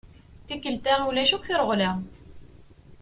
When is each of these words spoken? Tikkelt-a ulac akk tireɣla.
Tikkelt-a 0.47 0.93
ulac 1.07 1.31
akk 1.35 1.45
tireɣla. 1.45 1.91